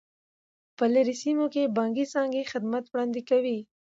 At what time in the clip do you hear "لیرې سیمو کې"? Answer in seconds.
0.93-1.71